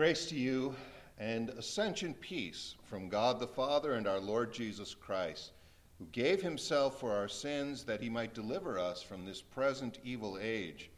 [0.00, 0.74] Grace to you
[1.18, 5.52] and ascension peace from God the Father and our Lord Jesus Christ,
[5.98, 10.38] who gave himself for our sins that he might deliver us from this present evil
[10.40, 10.88] age,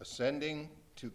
[0.00, 1.12] ascending to,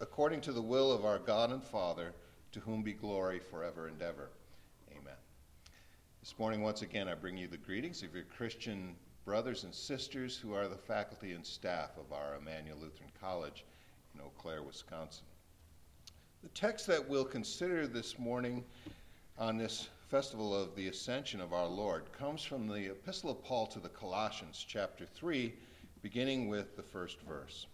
[0.00, 2.14] according to the will of our God and Father,
[2.52, 4.30] to whom be glory forever and ever.
[4.92, 5.18] Amen.
[6.22, 10.38] This morning, once again, I bring you the greetings of your Christian brothers and sisters
[10.38, 13.66] who are the faculty and staff of our Immanuel Lutheran College
[14.14, 15.26] in Eau Claire, Wisconsin.
[16.46, 18.64] The text that we'll consider this morning
[19.36, 23.66] on this festival of the Ascension of our Lord comes from the Epistle of Paul
[23.66, 25.52] to the Colossians, chapter 3,
[26.02, 27.66] beginning with the first verse.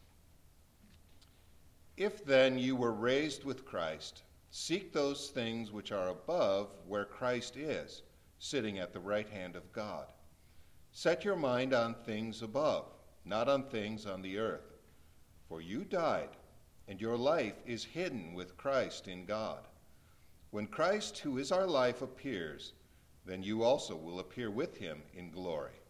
[1.98, 7.58] If then you were raised with Christ, seek those things which are above where Christ
[7.58, 8.00] is,
[8.38, 10.06] sitting at the right hand of God.
[10.92, 12.86] Set your mind on things above,
[13.26, 14.78] not on things on the earth.
[15.46, 16.30] For you died
[16.92, 19.60] and your life is hidden with Christ in God.
[20.50, 22.74] When Christ, who is our life, appears,
[23.24, 25.80] then you also will appear with him in glory.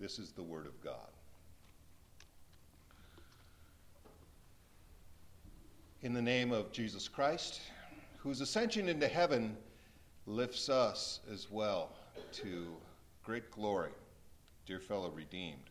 [0.00, 1.10] This is the Word of God.
[6.00, 7.60] In the name of Jesus Christ,
[8.16, 9.58] whose ascension into heaven
[10.24, 11.90] lifts us as well
[12.32, 12.68] to
[13.22, 13.92] great glory,
[14.64, 15.68] dear fellow redeemed.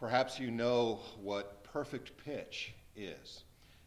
[0.00, 3.42] Perhaps you know what perfect pitch is.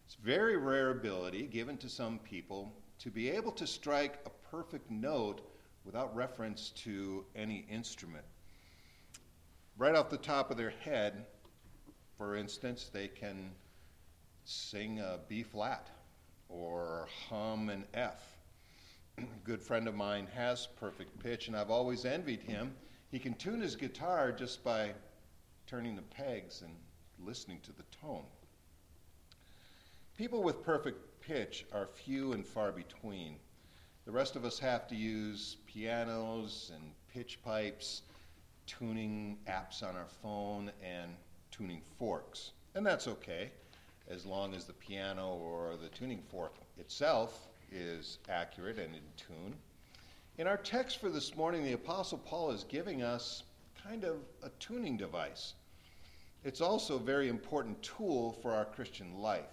[0.05, 4.29] It's a very rare ability given to some people to be able to strike a
[4.51, 5.39] perfect note
[5.85, 8.25] without reference to any instrument.
[9.77, 11.27] Right off the top of their head,
[12.17, 13.51] for instance, they can
[14.43, 15.89] sing a B flat
[16.49, 18.21] or hum an F.
[19.17, 22.75] A good friend of mine has perfect pitch, and I've always envied him.
[23.11, 24.91] He can tune his guitar just by
[25.67, 26.73] turning the pegs and
[27.25, 28.25] listening to the tone.
[30.17, 33.35] People with perfect pitch are few and far between.
[34.05, 38.03] The rest of us have to use pianos and pitch pipes,
[38.65, 41.11] tuning apps on our phone, and
[41.51, 42.51] tuning forks.
[42.75, 43.51] And that's okay,
[44.09, 49.53] as long as the piano or the tuning fork itself is accurate and in tune.
[50.37, 53.43] In our text for this morning, the Apostle Paul is giving us
[53.83, 55.53] kind of a tuning device
[56.43, 59.45] it's also a very important tool for our Christian life.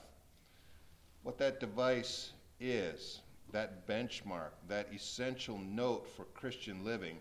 [1.22, 3.20] What that device is,
[3.52, 7.18] that benchmark, that essential note for Christian living,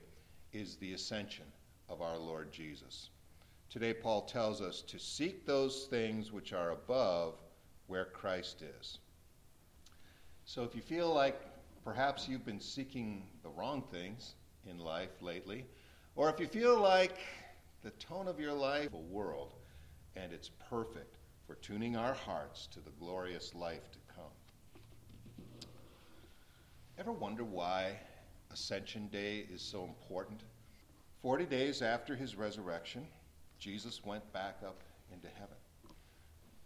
[0.51, 1.45] is the ascension
[1.89, 3.09] of our Lord Jesus.
[3.69, 7.35] Today, Paul tells us to seek those things which are above
[7.87, 8.99] where Christ is.
[10.45, 11.39] So if you feel like
[11.83, 14.35] perhaps you've been seeking the wrong things
[14.69, 15.65] in life lately,
[16.15, 17.17] or if you feel like
[17.83, 19.53] the tone of your life, a world,
[20.15, 25.67] and it's perfect for tuning our hearts to the glorious life to come.
[26.97, 27.99] Ever wonder why
[28.51, 30.41] Ascension Day is so important?
[31.21, 33.05] Forty days after his resurrection,
[33.59, 35.57] Jesus went back up into heaven.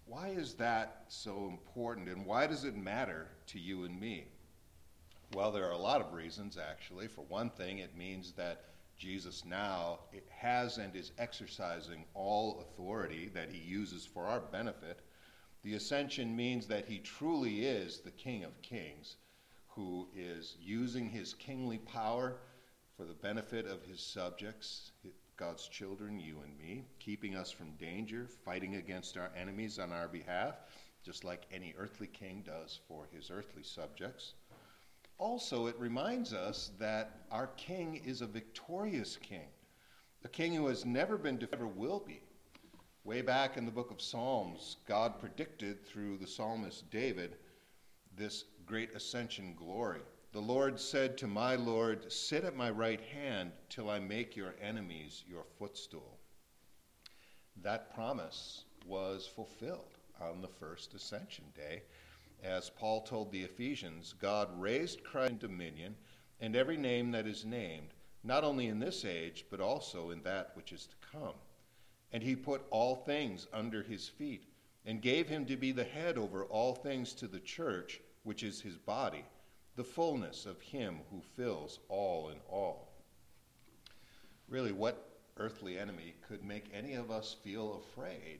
[0.05, 4.25] Why is that so important, and why does it matter to you and me?
[5.33, 7.07] Well, there are a lot of reasons, actually.
[7.07, 8.65] For one thing, it means that
[8.97, 9.99] Jesus now
[10.29, 15.01] has and is exercising all authority that he uses for our benefit.
[15.63, 19.17] The ascension means that he truly is the King of Kings,
[19.67, 22.37] who is using his kingly power
[22.95, 24.91] for the benefit of his subjects,
[25.35, 30.07] God's children, you and me, keeping us from danger, fighting against our enemies on our
[30.07, 30.55] behalf,
[31.03, 34.33] just like any earthly king does for his earthly subjects
[35.17, 39.47] also, it reminds us that our king is a victorious king,
[40.23, 42.21] a king who has never been defeated, ever will be.
[43.03, 47.37] Way back in the book of Psalms, God predicted through the psalmist David
[48.15, 50.01] this great ascension glory.
[50.33, 54.55] The Lord said to my Lord, Sit at my right hand till I make your
[54.61, 56.19] enemies your footstool.
[57.63, 61.83] That promise was fulfilled on the first ascension day
[62.43, 65.95] as Paul told the Ephesians, God raised Christ in dominion
[66.39, 67.93] and every name that is named,
[68.23, 71.35] not only in this age, but also in that which is to come.
[72.11, 74.45] And he put all things under his feet,
[74.85, 78.61] and gave him to be the head over all things to the church, which is
[78.61, 79.25] his body,
[79.75, 82.93] the fullness of him who fills all in all.
[84.47, 88.39] Really, what earthly enemy could make any of us feel afraid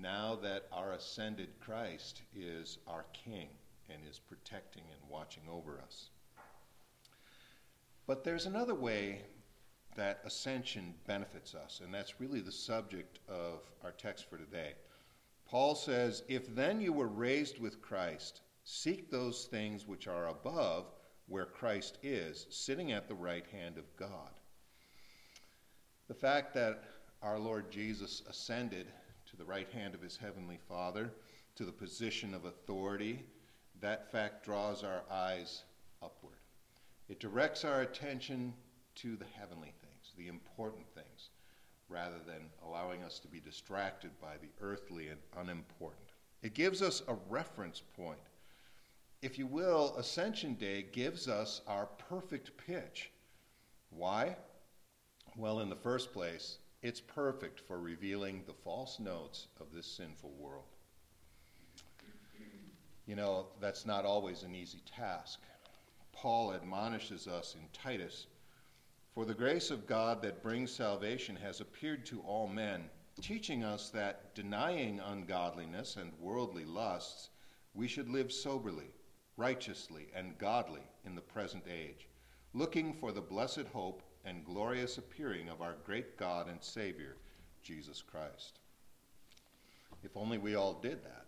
[0.00, 3.48] now that our ascended Christ is our King
[3.88, 6.10] and is protecting and watching over us.
[8.06, 9.22] But there's another way
[9.96, 14.74] that ascension benefits us, and that's really the subject of our text for today.
[15.46, 20.92] Paul says, If then you were raised with Christ, seek those things which are above,
[21.28, 24.30] where Christ is, sitting at the right hand of God.
[26.08, 26.84] The fact that
[27.22, 28.86] our Lord Jesus ascended
[29.30, 31.12] to the right hand of his heavenly Father,
[31.56, 33.24] to the position of authority,
[33.80, 35.64] that fact draws our eyes
[36.02, 36.38] upward.
[37.08, 38.54] It directs our attention
[38.96, 41.30] to the heavenly things, the important things,
[41.88, 46.10] rather than allowing us to be distracted by the earthly and unimportant.
[46.42, 48.18] It gives us a reference point.
[49.22, 53.10] If you will, Ascension Day gives us our perfect pitch.
[53.90, 54.36] Why?
[55.36, 60.30] Well, in the first place, it's perfect for revealing the false notes of this sinful
[60.38, 60.62] world.
[63.06, 65.40] You know, that's not always an easy task.
[66.12, 68.28] Paul admonishes us in Titus
[69.14, 72.84] For the grace of God that brings salvation has appeared to all men,
[73.20, 77.30] teaching us that denying ungodliness and worldly lusts,
[77.74, 78.92] we should live soberly,
[79.36, 82.06] righteously, and godly in the present age,
[82.54, 87.16] looking for the blessed hope and glorious appearing of our great God and Savior,
[87.62, 88.58] Jesus Christ.
[90.02, 91.26] If only we all did that.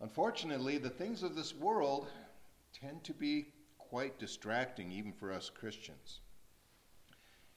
[0.00, 2.08] Unfortunately, the things of this world
[2.72, 6.20] tend to be quite distracting, even for us Christians.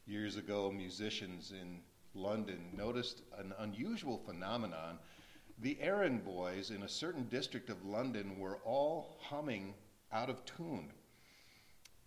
[0.06, 1.80] Years ago, musicians in
[2.13, 4.97] London noticed an unusual phenomenon.
[5.59, 9.75] The errand boys in a certain district of London were all humming
[10.12, 10.91] out of tune.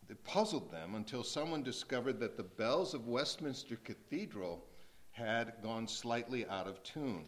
[0.08, 4.64] It puzzled them until someone discovered that the bells of Westminster Cathedral
[5.10, 7.26] had gone slightly out of tune.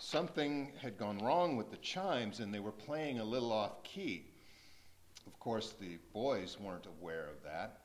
[0.00, 4.32] Something had gone wrong with the chimes and they were playing a little off key.
[5.26, 7.82] Of course, the boys weren't aware of that.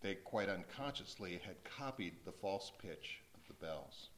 [0.00, 4.08] They quite unconsciously had copied the false pitch of the bells.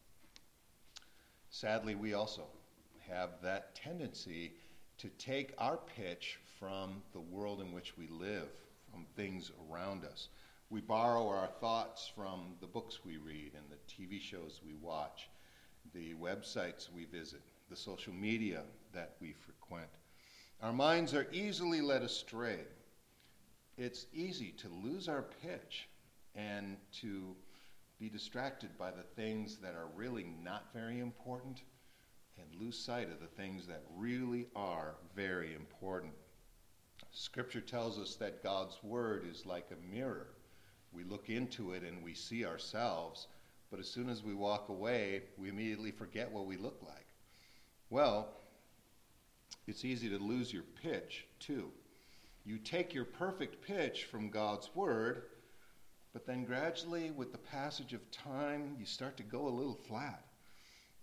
[1.51, 2.47] Sadly, we also
[3.07, 4.55] have that tendency
[4.99, 8.49] to take our pitch from the world in which we live,
[8.93, 10.29] from things around us.
[10.71, 15.29] We borrow our thoughts from the books we read and the TV shows we watch,
[15.93, 18.63] the websites we visit, the social media
[18.95, 19.89] that we frequent.
[20.63, 22.61] Our minds are easily led astray.
[23.77, 25.89] It's easy to lose our pitch
[26.37, 27.35] and to
[27.99, 31.63] be distracted by the things that are really not very important
[32.39, 36.13] and lose sight of the things that really are very important.
[37.13, 40.29] Scripture tells us that God's Word is like a mirror.
[40.93, 43.29] We look into it and we see ourselves,
[43.71, 47.07] but as soon as we walk away, we immediately forget what we look like.
[47.91, 48.29] Well,
[49.67, 51.71] it's easy to lose your pitch, too.
[52.45, 55.25] You take your perfect pitch from God's Word,
[56.15, 60.25] but then gradually, with the passage of time, you start to go a little flat.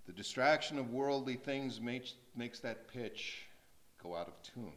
[0.08, 3.44] The distraction of worldly things makes, makes that pitch
[4.02, 4.74] go out of tune.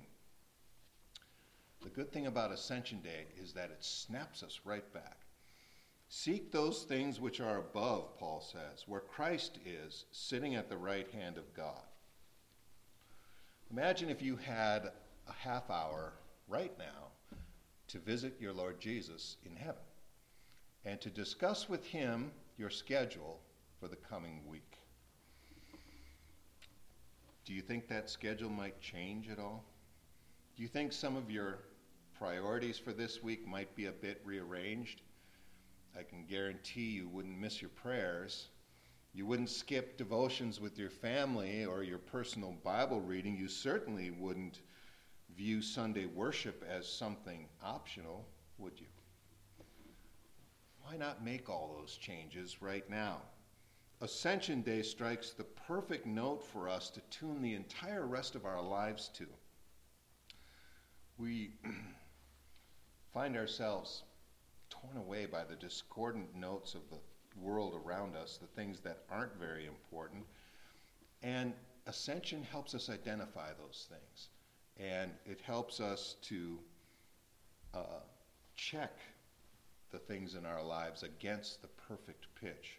[1.82, 5.18] The good thing about Ascension Day is that it snaps us right back.
[6.08, 11.10] Seek those things which are above, Paul says, where Christ is, sitting at the right
[11.10, 11.82] hand of God.
[13.70, 14.92] Imagine if you had
[15.26, 16.12] a half hour
[16.48, 17.08] right now
[17.88, 19.82] to visit your Lord Jesus in heaven
[20.84, 23.40] and to discuss with him your schedule
[23.80, 24.78] for the coming week.
[27.44, 29.64] Do you think that schedule might change at all?
[30.56, 31.58] Do you think some of your
[32.22, 35.02] priorities for this week might be a bit rearranged?
[35.98, 38.46] I can guarantee you wouldn't miss your prayers.
[39.12, 43.36] You wouldn't skip devotions with your family or your personal Bible reading.
[43.36, 44.60] You certainly wouldn't
[45.36, 48.24] view Sunday worship as something optional,
[48.58, 48.86] would you?
[50.84, 53.16] Why not make all those changes right now?
[54.00, 58.62] Ascension Day strikes the perfect note for us to tune the entire rest of our
[58.62, 59.26] lives to.
[61.18, 61.54] We
[63.12, 64.02] find ourselves
[64.70, 66.98] torn away by the discordant notes of the
[67.40, 70.24] world around us, the things that aren't very important.
[71.22, 71.52] And
[71.86, 74.28] ascension helps us identify those things.
[74.78, 76.58] And it helps us to
[77.74, 78.00] uh,
[78.54, 78.98] check
[79.90, 82.78] the things in our lives against the perfect pitch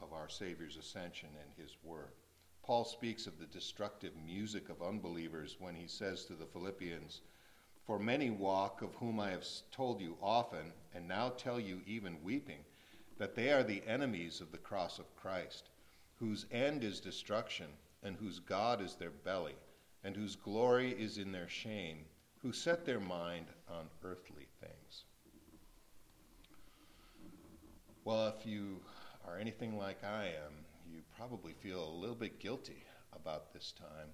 [0.00, 2.12] of our Savior's ascension and His Word.
[2.62, 7.22] Paul speaks of the destructive music of unbelievers when he says to the Philippians,
[7.86, 12.22] For many walk, of whom I have told you often, and now tell you even
[12.22, 12.64] weeping,
[13.18, 15.70] that they are the enemies of the cross of Christ,
[16.16, 17.66] whose end is destruction,
[18.02, 19.56] and whose God is their belly,
[20.04, 22.04] and whose glory is in their shame,
[22.38, 25.04] who set their mind on earthly things.
[28.04, 28.80] Well, if you
[29.26, 30.52] are anything like I am,
[30.92, 32.84] you probably feel a little bit guilty
[33.14, 34.08] about this time,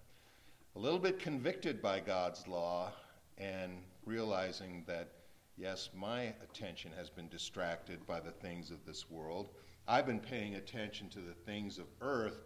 [0.76, 2.92] a little bit convicted by God's law,
[3.38, 5.08] and realizing that,
[5.56, 9.50] yes, my attention has been distracted by the things of this world.
[9.86, 12.40] I've been paying attention to the things of earth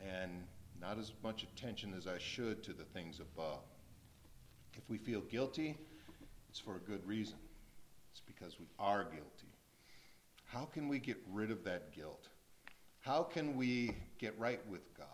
[0.00, 0.44] and
[0.80, 3.62] not as much attention as I should to the things above.
[4.74, 5.76] If we feel guilty,
[6.48, 7.38] it's for a good reason.
[8.12, 9.52] It's because we are guilty.
[10.44, 12.28] How can we get rid of that guilt?
[13.00, 15.06] How can we get right with God?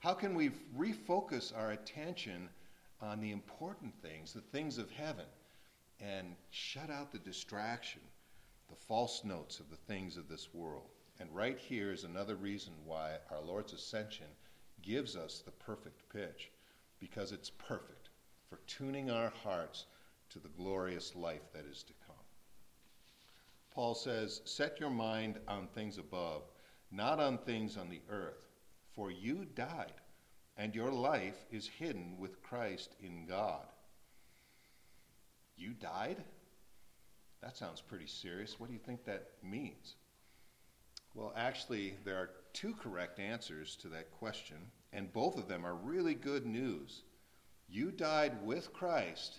[0.00, 2.48] How can we refocus our attention
[3.02, 5.26] on the important things, the things of heaven,
[6.00, 8.00] and shut out the distraction,
[8.70, 10.88] the false notes of the things of this world?
[11.20, 14.26] And right here is another reason why our Lord's ascension
[14.82, 16.50] gives us the perfect pitch,
[16.98, 18.08] because it's perfect
[18.48, 19.86] for tuning our hearts
[20.30, 22.16] to the glorious life that is to come.
[23.74, 26.42] Paul says, Set your mind on things above,
[26.90, 28.46] not on things on the earth,
[28.94, 29.94] for you died,
[30.56, 33.66] and your life is hidden with Christ in God.
[35.56, 36.22] You died?
[37.42, 38.58] That sounds pretty serious.
[38.58, 39.94] What do you think that means?
[41.14, 44.56] Well, actually, there are two correct answers to that question,
[44.92, 47.02] and both of them are really good news.
[47.68, 49.38] You died with Christ,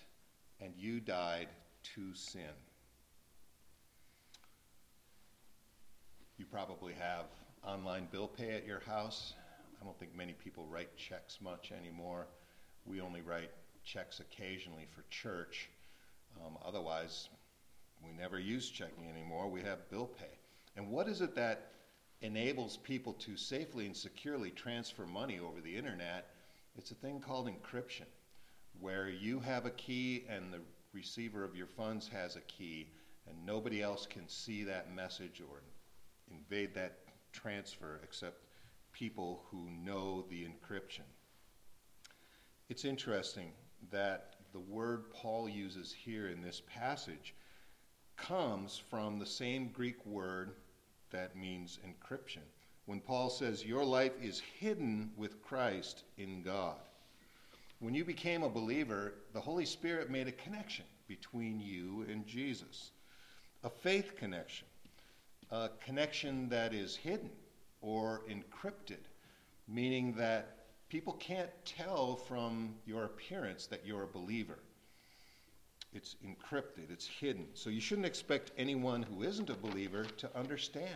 [0.60, 1.48] and you died
[1.96, 2.42] to sin.
[6.38, 7.26] You probably have
[7.64, 9.34] online bill pay at your house.
[9.84, 12.28] I don't think many people write checks much anymore.
[12.86, 13.52] We only write
[13.84, 15.70] checks occasionally for church.
[16.46, 17.28] Um, otherwise,
[18.02, 19.50] we never use checking anymore.
[19.50, 20.38] We have bill pay.
[20.78, 21.72] And what is it that
[22.22, 26.30] enables people to safely and securely transfer money over the internet?
[26.78, 28.08] It's a thing called encryption
[28.80, 30.62] where you have a key and the
[30.94, 32.88] receiver of your funds has a key,
[33.28, 35.62] and nobody else can see that message or
[36.32, 37.00] invade that
[37.34, 38.43] transfer except
[39.04, 41.04] people who know the encryption.
[42.70, 43.52] It's interesting
[43.92, 47.36] that the word Paul uses here in this passage
[48.16, 50.54] comes from the same Greek word
[51.12, 52.44] that means encryption.
[52.86, 56.78] When Paul says, Your life is hidden with Christ in God.
[57.80, 62.92] When you became a believer, the Holy Spirit made a connection between you and Jesus,
[63.66, 64.68] a faith connection,
[65.52, 67.32] a connection that is hidden
[67.84, 69.06] or encrypted,
[69.68, 70.58] meaning that
[70.90, 74.60] people can't tell from your appearance that you're a believer.
[75.94, 77.46] It's encrypted, it's hidden.
[77.54, 80.88] So you shouldn't expect anyone who isn't a believer to understand.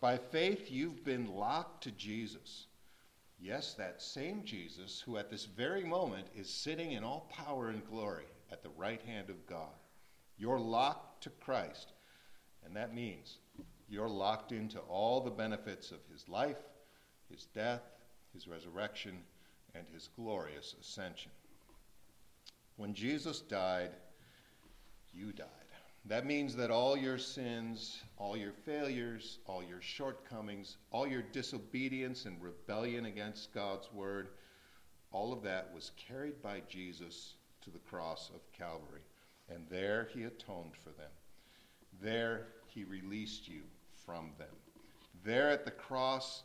[0.00, 2.66] By faith, you've been locked to Jesus.
[3.40, 7.84] Yes, that same Jesus who at this very moment is sitting in all power and
[7.88, 9.74] glory at the right hand of God.
[10.36, 11.92] You're locked to Christ,
[12.64, 13.38] and that means
[13.88, 16.58] you're locked into all the benefits of his life,
[17.30, 17.82] his death,
[18.34, 19.18] his resurrection,
[19.74, 21.30] and his glorious ascension.
[22.76, 23.90] When Jesus died,
[25.12, 25.46] you died.
[26.04, 32.24] That means that all your sins, all your failures, all your shortcomings, all your disobedience
[32.24, 34.28] and rebellion against God's word,
[35.12, 39.02] all of that was carried by Jesus to the cross of Calvary.
[39.50, 41.10] And there he atoned for them.
[42.00, 43.62] There he released you
[44.08, 44.48] from them.
[45.22, 46.42] There at the cross,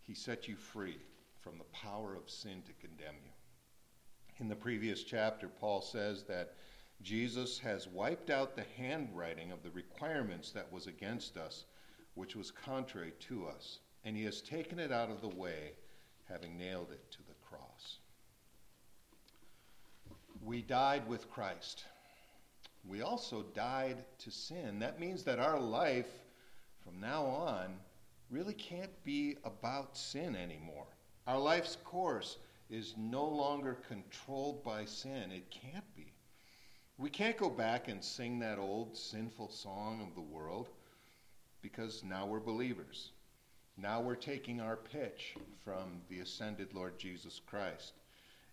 [0.00, 0.98] he set you free
[1.40, 3.30] from the power of sin to condemn you.
[4.40, 6.54] In the previous chapter, Paul says that
[7.02, 11.66] Jesus has wiped out the handwriting of the requirements that was against us,
[12.14, 15.74] which was contrary to us, and he has taken it out of the way,
[16.28, 17.98] having nailed it to the cross.
[20.44, 21.84] We died with Christ.
[22.84, 24.80] We also died to sin.
[24.80, 26.23] That means that our life
[26.84, 27.76] from now on
[28.30, 30.86] really can't be about sin anymore.
[31.26, 32.38] Our life's course
[32.70, 35.30] is no longer controlled by sin.
[35.32, 36.12] It can't be.
[36.98, 40.68] We can't go back and sing that old sinful song of the world
[41.62, 43.10] because now we're believers.
[43.76, 47.94] Now we're taking our pitch from the ascended Lord Jesus Christ.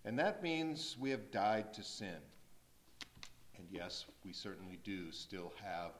[0.05, 2.17] And that means we have died to sin.
[3.57, 5.91] And yes, we certainly do still have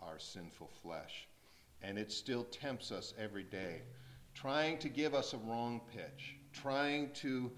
[0.00, 1.26] our sinful flesh.
[1.82, 3.82] And it still tempts us every day,
[4.34, 7.50] trying to give us a wrong pitch, trying to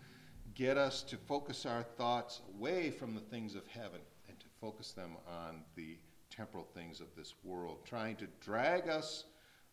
[0.55, 4.93] get us to focus our thoughts away from the things of heaven and to focus
[4.93, 5.97] them on the
[6.31, 9.25] temporal things of this world, trying to drag us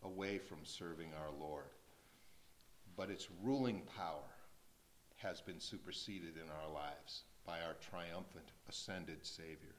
[0.04, 1.66] away from serving our Lord.
[2.96, 4.30] But its ruling power
[5.18, 9.76] has been superseded in our lives by our triumphant ascended Savior.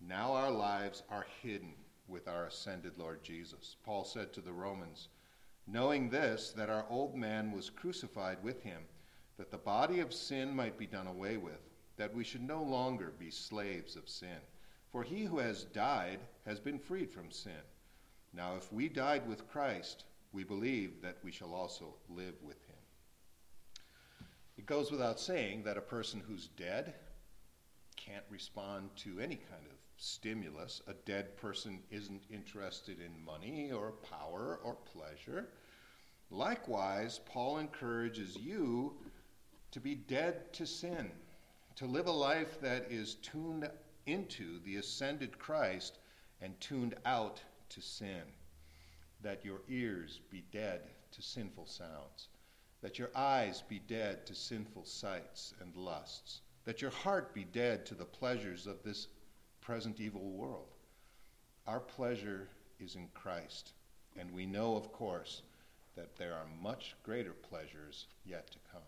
[0.00, 1.74] Now our lives are hidden
[2.08, 3.76] with our ascended Lord Jesus.
[3.84, 5.08] Paul said to the Romans,
[5.66, 8.82] knowing this, that our old man was crucified with him,
[9.36, 11.60] that the body of sin might be done away with,
[11.96, 14.40] that we should no longer be slaves of sin.
[14.90, 17.52] For he who has died has been freed from sin.
[18.32, 22.76] Now, if we died with Christ, we believe that we shall also live with him.
[24.56, 26.94] It goes without saying that a person who's dead
[27.96, 30.80] can't respond to any kind of stimulus.
[30.86, 35.48] A dead person isn't interested in money or power or pleasure.
[36.30, 38.96] Likewise, Paul encourages you
[39.72, 41.10] to be dead to sin,
[41.76, 43.68] to live a life that is tuned
[44.06, 45.98] into the ascended Christ
[46.40, 48.22] and tuned out to sin.
[49.22, 52.28] That your ears be dead to sinful sounds,
[52.82, 57.84] that your eyes be dead to sinful sights and lusts, that your heart be dead
[57.86, 59.08] to the pleasures of this
[59.68, 60.70] present evil world.
[61.66, 62.48] Our pleasure
[62.80, 63.72] is in Christ,
[64.18, 65.42] and we know, of course,
[65.94, 68.80] that there are much greater pleasures yet to come.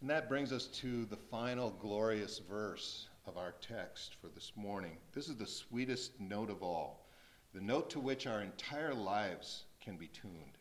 [0.00, 4.96] And that brings us to the final glorious verse of our text for this morning.
[5.12, 7.06] This is the sweetest note of all,
[7.52, 10.56] the note to which our entire lives can be tuned.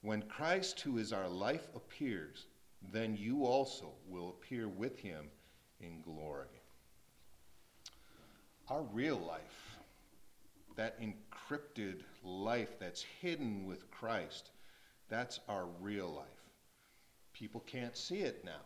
[0.00, 2.46] When Christ, who is our life, appears,
[2.92, 5.26] then you also will appear with him
[5.78, 6.61] in glory.
[8.68, 9.78] Our real life,
[10.76, 14.50] that encrypted life that's hidden with Christ,
[15.08, 16.26] that's our real life.
[17.32, 18.62] People can't see it now.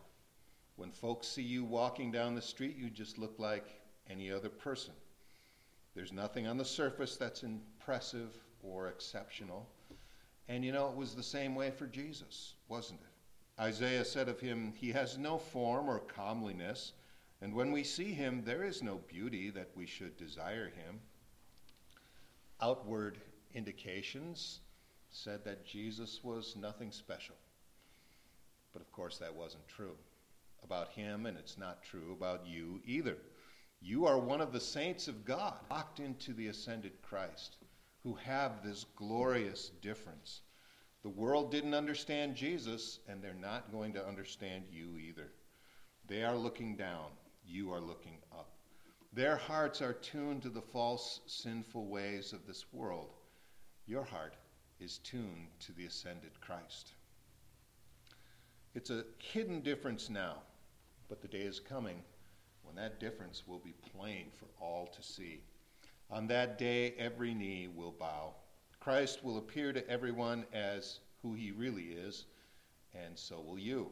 [0.75, 4.93] When folks see you walking down the street, you just look like any other person.
[5.95, 8.29] There's nothing on the surface that's impressive
[8.61, 9.67] or exceptional.
[10.47, 13.61] And you know, it was the same way for Jesus, wasn't it?
[13.61, 16.93] Isaiah said of him, He has no form or comeliness,
[17.41, 20.99] and when we see him, there is no beauty that we should desire him.
[22.61, 23.19] Outward
[23.53, 24.59] indications
[25.11, 27.35] said that Jesus was nothing special.
[28.73, 29.95] But of course, that wasn't true
[30.63, 33.17] about him, and it's not true about you either.
[33.81, 37.57] You are one of the saints of God, locked into the ascended Christ,
[38.03, 40.41] who have this glorious difference.
[41.03, 45.31] The world didn't understand Jesus, and they're not going to understand you either.
[46.07, 47.11] They are looking down,
[47.47, 48.49] you are looking up.
[49.13, 53.13] Their hearts are tuned to the false, sinful ways of this world.
[53.85, 54.35] Your heart
[54.79, 56.91] is tuned to the ascended Christ.
[58.75, 60.35] It's a hidden difference now,
[61.09, 62.03] but the day is coming
[62.63, 65.41] when that difference will be plain for all to see.
[66.11, 68.35] On that day, every knee will bow.
[68.79, 72.25] Christ will appear to everyone as who he really is,
[72.93, 73.91] and so will you.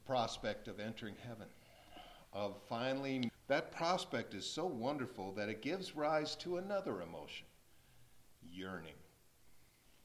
[0.00, 1.46] The prospect of entering heaven,
[2.32, 7.46] of finally, that prospect is so wonderful that it gives rise to another emotion
[8.50, 8.94] yearning.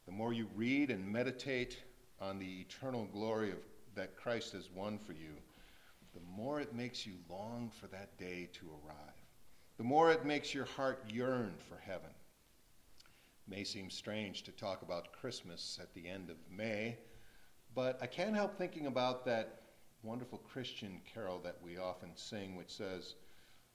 [0.05, 1.81] The more you read and meditate
[2.19, 3.58] on the eternal glory of,
[3.95, 5.31] that Christ has won for you,
[6.13, 9.15] the more it makes you long for that day to arrive.
[9.77, 12.12] The more it makes your heart yearn for heaven.
[13.47, 16.97] It may seem strange to talk about Christmas at the end of May,
[17.73, 19.62] but I can't help thinking about that
[20.05, 23.15] wonderful Christian carol that we often sing, which says,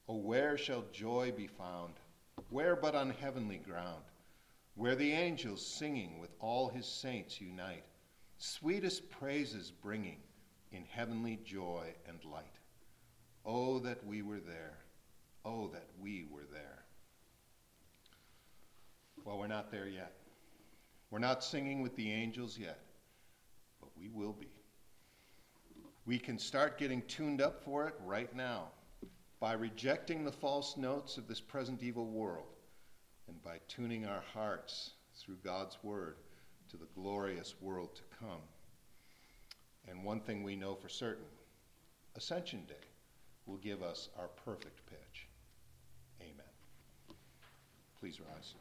[0.08, 1.94] Oh, where shall joy be found?
[2.48, 4.04] Where but on heavenly ground?
[4.76, 7.84] Where the angels singing with all his saints unite,
[8.38, 10.18] sweetest praises bringing
[10.72, 12.58] in heavenly joy and light.
[13.44, 14.78] Oh, that we were there.
[15.44, 16.84] Oh, that we were there.
[19.24, 20.12] Well, we're not there yet.
[21.10, 22.78] We're not singing with the angels yet,
[23.80, 24.59] but we will be.
[26.06, 28.68] We can start getting tuned up for it right now
[29.38, 32.56] by rejecting the false notes of this present evil world
[33.28, 36.16] and by tuning our hearts through God's Word
[36.70, 38.42] to the glorious world to come.
[39.88, 41.24] And one thing we know for certain
[42.16, 42.74] Ascension Day
[43.46, 45.26] will give us our perfect pitch.
[46.20, 47.16] Amen.
[47.98, 48.54] Please rise.